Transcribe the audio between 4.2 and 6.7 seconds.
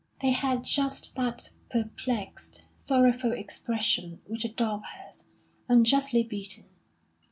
which a dog has, unjustly beaten.